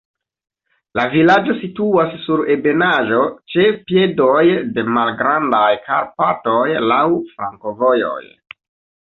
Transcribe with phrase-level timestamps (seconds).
[0.99, 3.19] La vilaĝo situas sur ebenaĵo
[3.53, 4.41] ĉe piedoj
[4.79, 7.05] de Malgrandaj Karpatoj, laŭ
[7.37, 8.19] flankovojoj.